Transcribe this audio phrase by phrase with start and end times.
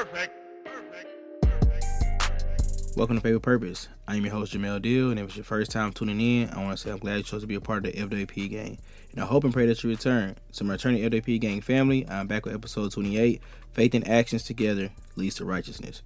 [0.00, 0.32] Perfect.
[2.96, 3.88] Welcome to Faith with Purpose.
[4.08, 6.74] I'm your host, Jamel Deal, and if it's your first time tuning in, I want
[6.74, 8.78] to say I'm glad you chose to be a part of the FWP gang.
[9.12, 10.36] And I hope and pray that you return.
[10.52, 13.42] So, my returning FWP gang family, I'm back with episode 28
[13.72, 16.00] Faith and Actions Together Leads to Righteousness.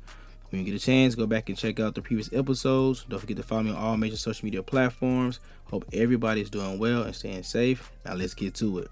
[0.50, 3.04] When you get a chance, go back and check out the previous episodes.
[3.08, 5.38] Don't forget to follow me on all major social media platforms.
[5.66, 7.92] Hope everybody's doing well and staying safe.
[8.04, 8.90] Now, let's get to it.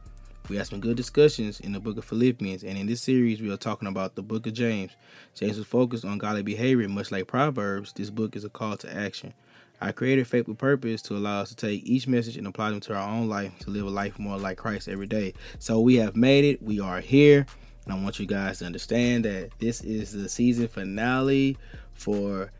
[0.52, 3.50] We had some good discussions in the book of Philippians, and in this series, we
[3.50, 4.92] are talking about the book of James.
[5.34, 7.94] James is focused on godly behavior, much like Proverbs.
[7.94, 9.32] This book is a call to action.
[9.80, 12.80] I created Faith with Purpose to allow us to take each message and apply them
[12.80, 15.32] to our own life to live a life more like Christ every day.
[15.58, 16.62] So we have made it.
[16.62, 17.46] We are here.
[17.86, 21.56] And I want you guys to understand that this is the season finale
[21.94, 22.52] for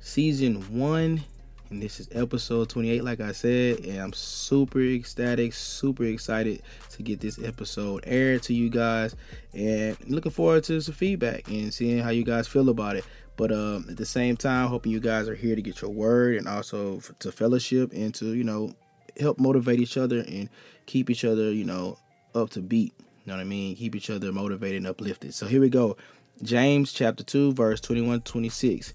[0.00, 1.22] season one
[1.70, 7.02] and this is episode 28 like i said and i'm super ecstatic super excited to
[7.02, 9.14] get this episode aired to you guys
[9.56, 13.04] and looking forward to some feedback and seeing how you guys feel about it.
[13.36, 16.36] But um, at the same time hoping you guys are here to get your word
[16.36, 18.74] and also to fellowship and to you know
[19.18, 20.48] help motivate each other and
[20.86, 21.98] keep each other you know
[22.34, 22.94] up to beat.
[22.98, 23.76] You know what i mean?
[23.76, 25.34] Keep each other motivated and uplifted.
[25.34, 25.96] So here we go.
[26.42, 28.92] James chapter 2 verse 21 26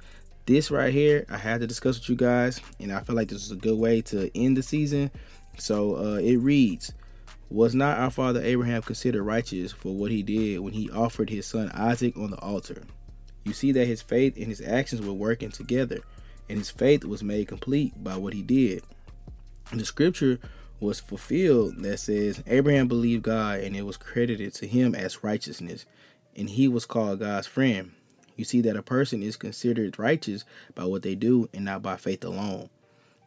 [0.52, 3.44] this right here I had to discuss with you guys, and I feel like this
[3.44, 5.10] is a good way to end the season.
[5.58, 6.94] So uh, it reads,
[7.50, 11.46] "Was not our father Abraham considered righteous for what he did when he offered his
[11.46, 12.84] son Isaac on the altar?
[13.46, 16.00] You see that his faith and his actions were working together,
[16.50, 18.84] and his faith was made complete by what he did.
[19.72, 20.38] The scripture
[20.82, 25.86] was fulfilled that says Abraham believed God, and it was credited to him as righteousness,
[26.36, 27.94] and he was called God's friend."
[28.42, 31.96] You see that a person is considered righteous by what they do and not by
[31.96, 32.72] faith alone.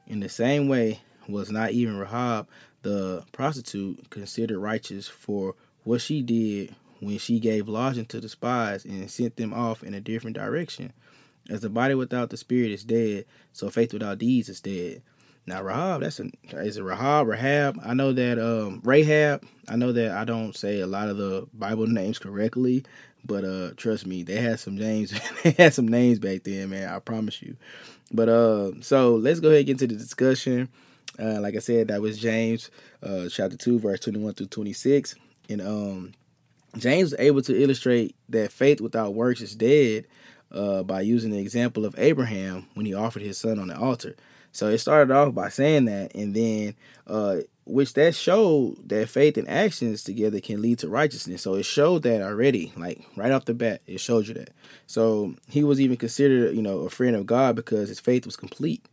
[0.09, 2.49] In the same way, was not even Rahab,
[2.83, 5.55] the prostitute, considered righteous for
[5.85, 9.95] what she did when she gave lodging to the spies and sent them off in
[9.95, 10.93] a different direction.
[11.49, 15.01] As the body without the spirit is dead, so faith without deeds is dead.
[15.47, 17.79] Now Rahab, that's a is it Rahab, Rahab?
[17.85, 19.47] I know that um Rahab.
[19.69, 22.85] I know that I don't say a lot of the Bible names correctly,
[23.25, 25.13] but uh, trust me, they had some names.
[25.43, 26.89] they had some names back then, man.
[26.89, 27.57] I promise you.
[28.13, 30.69] But uh, so let's go ahead and get into the discussion.
[31.19, 32.71] Uh, like I said, that was James,
[33.03, 35.15] uh, chapter two, verse twenty-one through twenty-six,
[35.49, 36.13] and um,
[36.77, 40.07] James was able to illustrate that faith without works is dead
[40.53, 44.17] uh, by using the example of Abraham when he offered his son on the altar.
[44.55, 46.77] So it started off by saying that, and then
[47.09, 51.43] uh, which that showed that faith and actions together can lead to righteousness.
[51.43, 54.51] So it showed that already, like right off the bat, it showed you that.
[54.87, 58.37] So he was even considered, you know, a friend of God because his faith was
[58.37, 58.85] complete.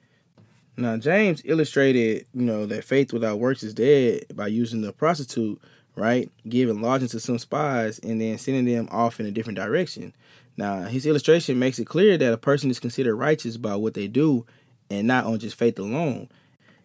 [0.78, 5.62] Now James illustrated, you know, that faith without works is dead by using the prostitute,
[5.96, 10.12] right, giving lodging to some spies and then sending them off in a different direction.
[10.56, 14.08] Now his illustration makes it clear that a person is considered righteous by what they
[14.08, 14.46] do
[14.91, 16.28] and not on just faith alone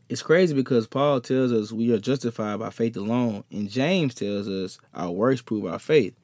[0.08, 4.48] it's crazy because Paul tells us we are justified by faith alone, and James tells
[4.48, 6.14] us our works prove our faith.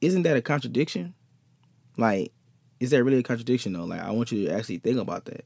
[0.00, 1.14] Isn't that a contradiction?
[1.98, 2.32] Like,
[2.80, 3.84] is that really a contradiction though?
[3.84, 5.44] Like, I want you to actually think about that.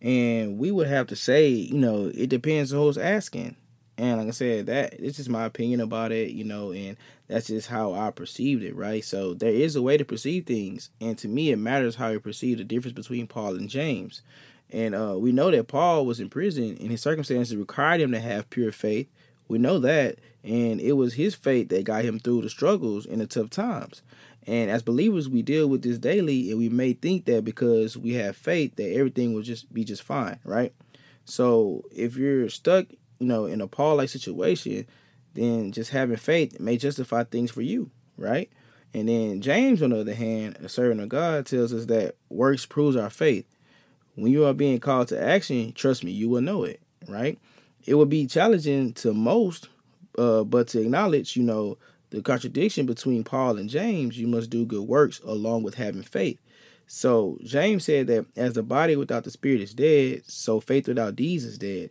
[0.00, 3.56] And we would have to say, you know, it depends on who's asking.
[4.00, 6.96] And like I said, that it's just my opinion about it, you know, and
[7.28, 9.04] that's just how I perceived it, right?
[9.04, 12.18] So there is a way to perceive things, and to me, it matters how you
[12.18, 14.22] perceive the difference between Paul and James.
[14.70, 18.20] And uh, we know that Paul was in prison and his circumstances required him to
[18.20, 19.06] have pure faith.
[19.48, 20.18] We know that.
[20.44, 24.00] And it was his faith that got him through the struggles in the tough times.
[24.46, 28.14] And as believers, we deal with this daily and we may think that because we
[28.14, 30.72] have faith that everything will just be just fine, right?
[31.26, 32.86] So if you're stuck,
[33.20, 34.86] you know, in a Paul like situation,
[35.34, 38.50] then just having faith may justify things for you, right?
[38.92, 42.66] And then James, on the other hand, a servant of God, tells us that works
[42.66, 43.46] proves our faith
[44.20, 47.38] when you are being called to action, trust me, you will know it, right?
[47.86, 49.68] It will be challenging to most,
[50.18, 51.78] uh, but to acknowledge, you know,
[52.10, 56.38] the contradiction between Paul and James, you must do good works along with having faith.
[56.86, 61.14] So James said that as the body without the spirit is dead, so faith without
[61.16, 61.90] deeds is dead.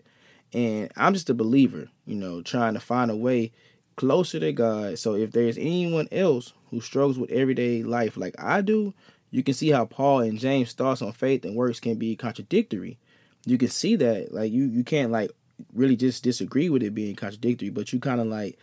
[0.53, 3.51] And I'm just a believer, you know, trying to find a way
[3.95, 4.97] closer to God.
[4.97, 8.93] So if there's anyone else who struggles with everyday life like I do,
[9.31, 12.97] you can see how Paul and James' thoughts on faith and works can be contradictory.
[13.45, 15.31] You can see that, like you you can't like
[15.73, 18.57] really just disagree with it being contradictory, but you kind of like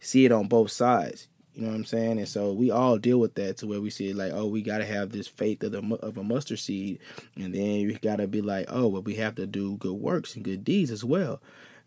[0.00, 1.28] see it on both sides.
[1.54, 2.18] You know what I'm saying?
[2.18, 4.78] And so we all deal with that to where we see like, oh, we got
[4.78, 6.98] to have this faith of, the, of a mustard seed,
[7.36, 10.34] and then you got to be like, oh, well, we have to do good works
[10.34, 11.40] and good deeds as well.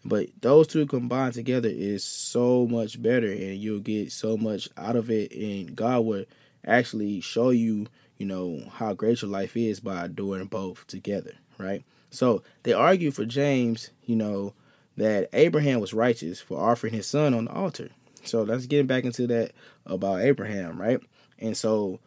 [0.04, 4.96] But those two combined together is so much better, and you'll get so much out
[4.96, 6.28] of it, and God would
[6.64, 7.88] actually show you,
[8.20, 11.84] you know, how great your life is by doing both together, right?
[12.12, 14.54] So they argue for James, you know,
[14.96, 17.90] that Abraham was righteous for offering his son on the altar.
[18.28, 19.52] So let's get back into that
[19.86, 21.00] about Abraham, right?
[21.40, 22.00] And so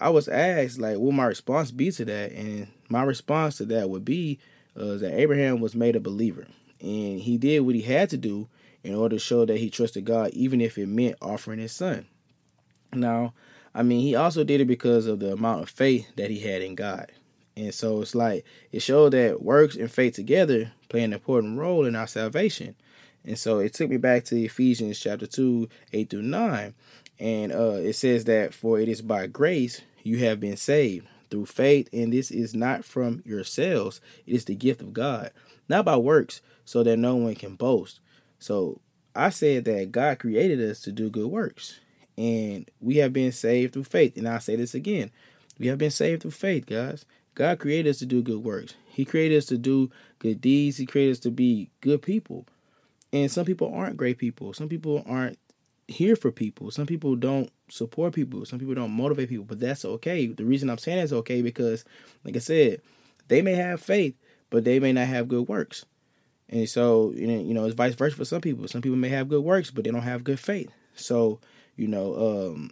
[0.00, 2.32] I was asked, like, what my response be to that?
[2.32, 4.38] And my response to that would be
[4.76, 6.46] uh, that Abraham was made a believer.
[6.80, 8.48] And he did what he had to do
[8.84, 12.06] in order to show that he trusted God, even if it meant offering his son.
[12.92, 13.34] Now,
[13.74, 16.62] I mean, he also did it because of the amount of faith that he had
[16.62, 17.10] in God.
[17.56, 21.84] And so it's like it showed that works and faith together play an important role
[21.86, 22.76] in our salvation.
[23.24, 26.74] And so it took me back to Ephesians chapter 2, 8 through 9.
[27.18, 31.46] And uh, it says that, For it is by grace you have been saved through
[31.46, 35.30] faith, and this is not from yourselves, it is the gift of God,
[35.68, 38.00] not by works, so that no one can boast.
[38.38, 38.80] So
[39.14, 41.80] I said that God created us to do good works,
[42.16, 44.16] and we have been saved through faith.
[44.16, 45.10] And I'll say this again
[45.58, 47.04] we have been saved through faith, guys.
[47.34, 48.74] God created us to do good works.
[48.88, 50.76] He created us to do good deeds.
[50.76, 52.46] He created us to be good people.
[53.12, 54.52] And some people aren't great people.
[54.52, 55.38] Some people aren't
[55.86, 56.70] here for people.
[56.70, 58.44] Some people don't support people.
[58.44, 59.46] Some people don't motivate people.
[59.46, 60.26] But that's okay.
[60.26, 61.84] The reason I'm saying it's okay because,
[62.24, 62.82] like I said,
[63.28, 64.14] they may have faith,
[64.50, 65.84] but they may not have good works.
[66.50, 68.66] And so, you know, it's vice versa for some people.
[68.68, 70.70] Some people may have good works, but they don't have good faith.
[70.94, 71.40] So,
[71.76, 72.70] you know, um,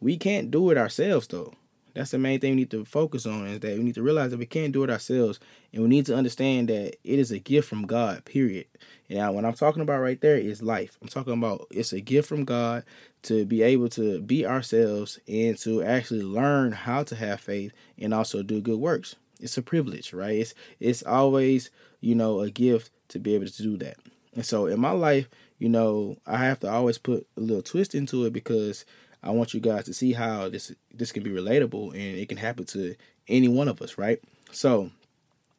[0.00, 1.52] we can't do it ourselves though.
[1.94, 4.30] That's the main thing we need to focus on is that we need to realize
[4.30, 5.40] that we can't do it ourselves
[5.72, 8.66] and we need to understand that it is a gift from God, period.
[9.08, 10.98] Now, what I'm talking about right there is life.
[11.00, 12.84] I'm talking about it's a gift from God
[13.22, 18.14] to be able to be ourselves and to actually learn how to have faith and
[18.14, 19.16] also do good works.
[19.40, 20.38] It's a privilege, right?
[20.38, 21.70] It's it's always,
[22.00, 23.96] you know, a gift to be able to do that.
[24.34, 27.94] And so in my life, you know, I have to always put a little twist
[27.94, 28.84] into it because
[29.22, 32.38] I want you guys to see how this this can be relatable and it can
[32.38, 32.94] happen to
[33.28, 34.20] any one of us, right?
[34.52, 34.90] So,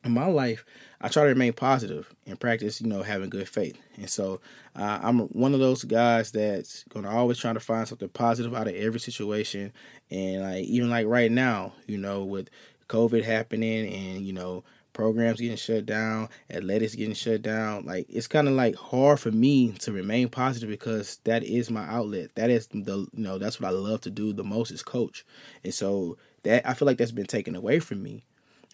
[0.04, 0.66] in my life,
[1.02, 3.78] I try to remain positive and practice, you know, having good faith.
[3.98, 4.40] And so,
[4.76, 8.68] uh, I'm one of those guys that's gonna always try to find something positive out
[8.68, 9.74] of every situation.
[10.10, 12.50] And like even like right now, you know, with
[12.88, 14.64] COVID happening and you know
[15.00, 17.86] programs getting shut down, athletics getting shut down.
[17.86, 21.88] Like it's kind of like hard for me to remain positive because that is my
[21.88, 22.36] outlet.
[22.36, 25.26] That is the you know that's what I love to do the most is coach,
[25.64, 28.26] and so that I feel like that's been taken away from me.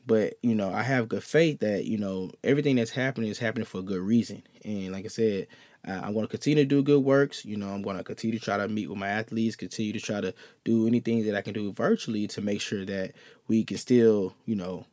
[0.08, 3.66] But you know I have good faith that you know everything that's happening is happening
[3.68, 5.48] for a good reason, and like I said.
[5.88, 7.46] I'm going to continue to do good works.
[7.46, 10.00] You know, I'm going to continue to try to meet with my athletes, continue to
[10.00, 10.34] try to
[10.64, 13.12] do anything that I can do virtually to make sure that
[13.48, 14.88] we can still, you know,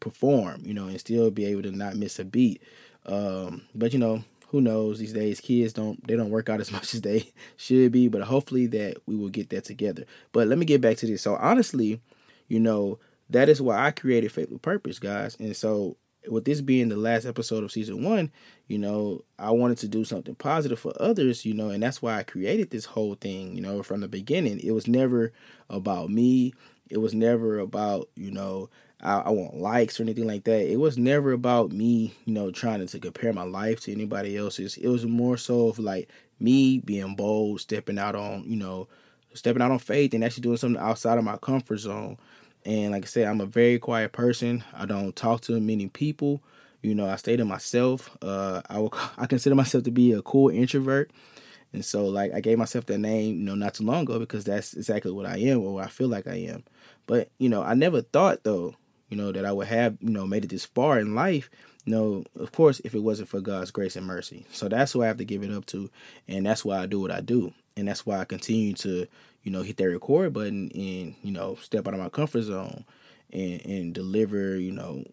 [0.00, 2.62] perform, you know, and still be able to not miss a beat.
[3.06, 6.72] Um, but you know, who knows these days kids don't they don't work out as
[6.72, 10.04] much as they should be, but hopefully that we will get that together.
[10.32, 11.22] But let me get back to this.
[11.22, 12.00] So honestly,
[12.48, 12.98] you know,
[13.30, 15.36] that is why I created Faith with Purpose, guys.
[15.38, 15.96] And so
[16.28, 18.30] with this being the last episode of season one,
[18.66, 22.18] you know, I wanted to do something positive for others, you know, and that's why
[22.18, 24.60] I created this whole thing, you know, from the beginning.
[24.60, 25.32] It was never
[25.70, 26.54] about me.
[26.90, 30.70] It was never about, you know, I, I, want likes or anything like that.
[30.70, 34.76] It was never about me, you know, trying to, compare my life to anybody else's.
[34.76, 36.08] It was more so of like
[36.40, 38.88] me being bold, stepping out on, you know,
[39.34, 42.18] stepping out on faith and actually doing something outside of my comfort zone.
[42.64, 44.64] And like I said, I'm a very quiet person.
[44.74, 46.42] I don't talk to many people.
[46.82, 48.16] You know, I stay to myself.
[48.20, 51.10] Uh, I will, I consider myself to be a cool introvert.
[51.72, 54.44] And so, like, I gave myself that name, you know, not too long ago because
[54.44, 56.64] that's exactly what I am or what I feel like I am.
[57.06, 58.74] But, you know, I never thought, though,
[59.08, 61.50] you know, that I would have, you know, made it this far in life.
[61.84, 64.46] You know, of course, if it wasn't for God's grace and mercy.
[64.52, 65.90] So that's who I have to give it up to.
[66.26, 67.52] And that's why I do what I do.
[67.76, 69.06] And that's why I continue to,
[69.42, 72.84] you know, hit that record button and, you know, step out of my comfort zone
[73.32, 75.04] and, and deliver, you know,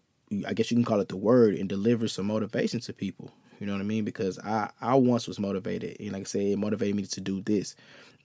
[0.46, 3.30] I guess you can call it the word and deliver some motivation to people.
[3.58, 4.04] You know what I mean?
[4.04, 5.98] Because I, I once was motivated.
[6.00, 7.74] And like I said, it motivated me to do this.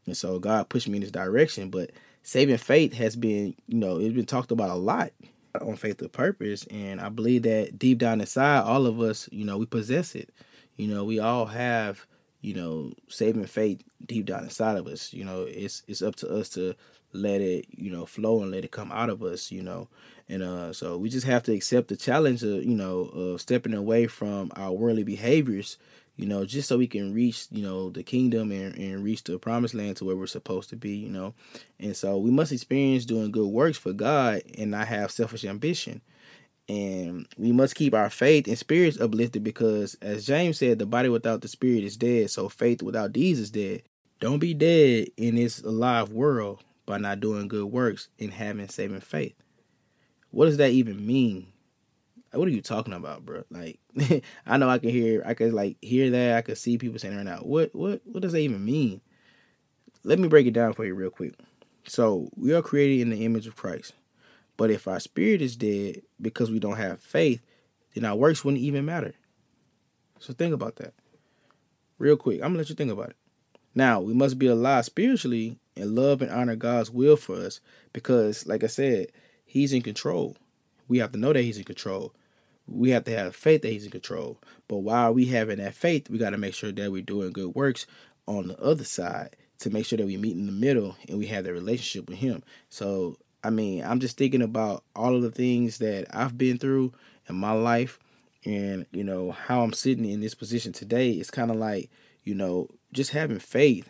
[0.06, 1.70] And so God pushed me in this direction.
[1.70, 1.92] But
[2.24, 5.12] saving faith has been, you know, it's been talked about a lot
[5.60, 9.44] on faith with purpose and i believe that deep down inside all of us you
[9.46, 10.30] know we possess it.
[10.78, 12.06] You know we all have
[12.42, 15.14] you know saving faith deep down inside of us.
[15.14, 16.76] You know it's it's up to us to
[17.14, 19.88] let it you know flow and let it come out of us you know.
[20.30, 23.74] And uh so we just have to accept the challenge of you know of stepping
[23.74, 25.78] away from our worldly behaviors
[26.16, 29.40] you know, just so we can reach, you know, the kingdom and, and reach the
[29.40, 31.34] promised land to where we're supposed to be, you know.
[31.80, 36.02] And so we must experience doing good works for God and not have selfish ambition.
[36.70, 41.10] And we must keep our faith and spirits uplifted because, as James said, the body
[41.10, 42.30] without the spirit is dead.
[42.30, 43.84] So faith without deeds is dead.
[44.20, 49.00] Don't be dead in this alive world, by not doing good works and having saving
[49.00, 49.36] faith.
[50.32, 51.51] What does that even mean?
[52.34, 53.44] What are you talking about, bro?
[53.50, 53.80] Like,
[54.46, 56.38] I know I can hear, I could like hear that.
[56.38, 59.02] I could see people saying right now, what, what, what does that even mean?
[60.04, 61.34] Let me break it down for you real quick.
[61.86, 63.94] So we are created in the image of Christ,
[64.56, 67.42] but if our spirit is dead because we don't have faith,
[67.94, 69.14] then our works wouldn't even matter.
[70.20, 70.94] So think about that,
[71.98, 72.38] real quick.
[72.38, 73.16] I'm gonna let you think about it.
[73.74, 77.60] Now we must be alive spiritually and love and honor God's will for us
[77.94, 79.08] because, like I said,
[79.44, 80.38] He's in control.
[80.88, 82.14] We have to know that He's in control
[82.72, 84.40] we have to have faith that he's in control.
[84.68, 87.56] But while we having that faith, we got to make sure that we're doing good
[87.56, 87.86] works
[88.28, 91.28] on the other side to make sure that we meet in the middle and we
[91.28, 92.44] have that relationship with him.
[92.70, 96.94] So, I mean, I'm just thinking about all of the things that I've been through
[97.28, 98.00] in my life
[98.46, 101.12] and, you know, how I'm sitting in this position today.
[101.12, 101.90] It's kind of like,
[102.24, 103.90] you know, just having faith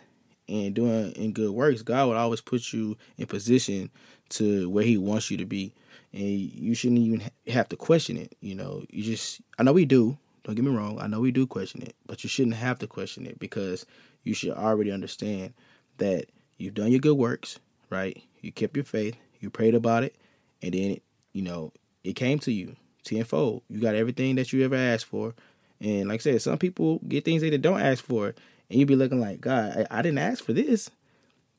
[0.49, 1.81] and doing in good works.
[1.81, 3.89] God would always put you in position
[4.29, 5.73] to where he wants you to be
[6.13, 8.35] and you shouldn't even have to question it.
[8.41, 10.17] You know, you just I know we do.
[10.43, 10.99] Don't get me wrong.
[10.99, 13.85] I know we do question it, but you shouldn't have to question it because
[14.23, 15.53] you should already understand
[15.97, 16.25] that
[16.57, 18.21] you've done your good works, right?
[18.41, 20.15] You kept your faith, you prayed about it,
[20.61, 20.97] and then
[21.33, 21.71] you know
[22.03, 23.63] it came to you tenfold.
[23.69, 25.35] You got everything that you ever asked for,
[25.79, 28.27] and like I said, some people get things that they don't ask for,
[28.69, 30.89] and you'd be looking like, God, I, I didn't ask for this.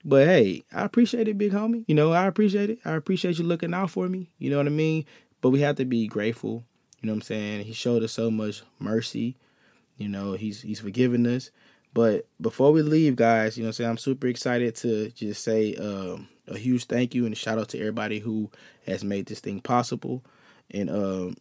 [0.04, 1.85] But hey, I appreciate it, big homie.
[1.87, 2.78] You know, I appreciate it.
[2.85, 4.30] I appreciate you looking out for me.
[4.38, 5.04] You know what I mean?
[5.40, 6.64] But we have to be grateful.
[7.00, 7.64] You know what I'm saying?
[7.64, 9.37] He showed us so much mercy.
[9.99, 11.50] You know, he's he's forgiven us.
[11.94, 13.90] But before we leave, guys, you know what I'm saying?
[13.90, 17.78] I'm super excited to just say um, a huge thank you and shout out to
[17.78, 18.50] everybody who
[18.87, 20.25] has made this thing possible.
[20.71, 21.37] And um,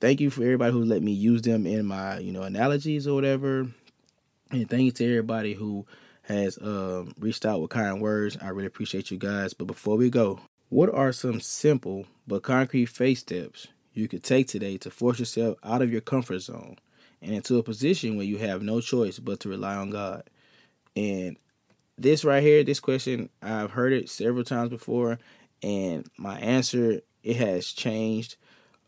[0.00, 3.14] thank you for everybody who let me use them in my, you know, analogies or
[3.14, 3.68] whatever.
[4.50, 5.86] And thank you to everybody who
[6.24, 8.36] has um, reached out with kind words.
[8.40, 9.54] I really appreciate you guys.
[9.54, 14.48] But before we go, what are some simple but concrete faith steps you could take
[14.48, 16.76] today to force yourself out of your comfort zone
[17.22, 20.24] and into a position where you have no choice but to rely on God?
[20.96, 21.36] And
[21.98, 25.18] this right here, this question, I've heard it several times before,
[25.62, 28.36] and my answer it has changed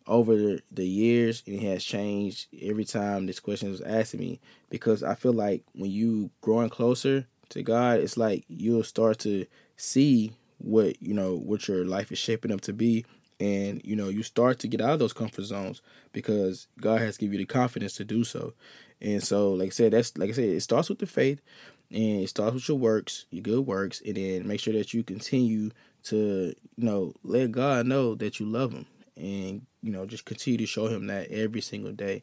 [0.06, 4.40] over the years and it has changed every time this question was asked to me.
[4.70, 9.46] Because I feel like when you growing closer to God, it's like you'll start to
[9.76, 13.04] see what you know what your life is shaping up to be.
[13.38, 15.82] And you know you start to get out of those comfort zones
[16.12, 18.54] because God has given you the confidence to do so.
[19.00, 21.42] And so like I said that's like I said it starts with the faith
[21.90, 25.02] and it starts with your works, your good works and then make sure that you
[25.04, 25.70] continue
[26.04, 28.86] to you know let God know that you love him
[29.16, 32.23] and you know just continue to show him that every single day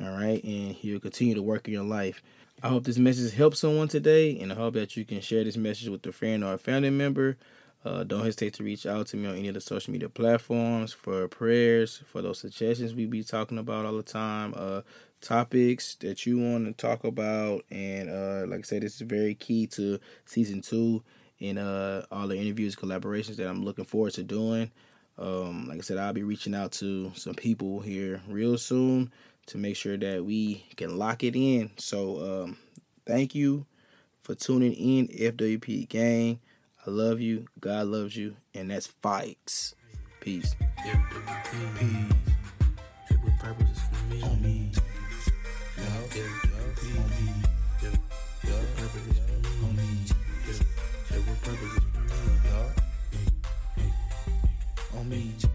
[0.00, 0.42] all right?
[0.44, 2.22] And he'll continue to work in your life.
[2.62, 5.56] I hope this message helps someone today and i hope that you can share this
[5.56, 7.38] message with a friend or a family member.
[7.82, 10.92] Uh, don't hesitate to reach out to me on any of the social media platforms
[10.92, 14.82] for prayers for those suggestions we be talking about all the time uh,
[15.22, 17.64] topics that you want to talk about.
[17.70, 21.02] And uh, like i said this is very key to season two
[21.40, 24.70] and uh, all the interviews collaborations that i'm looking forward to doing
[25.20, 29.12] um, like I said, I'll be reaching out to some people here real soon
[29.46, 31.70] to make sure that we can lock it in.
[31.76, 32.56] So, um,
[33.06, 33.66] thank you
[34.22, 36.40] for tuning in, FWP Gang.
[36.86, 37.46] I love you.
[37.60, 38.36] God loves you.
[38.54, 39.74] And that's Fikes.
[40.20, 40.54] Peace.
[55.10, 55.49] mente.